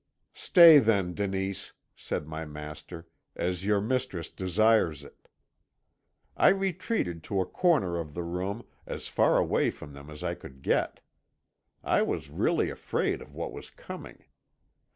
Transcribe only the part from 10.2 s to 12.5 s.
I could get. I was